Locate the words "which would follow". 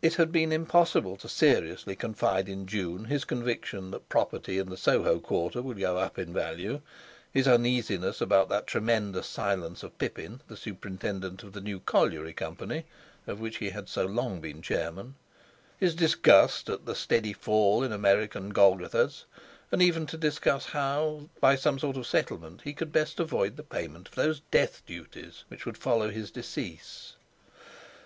25.48-26.08